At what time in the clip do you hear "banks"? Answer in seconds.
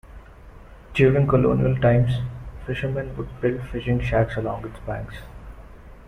4.79-5.17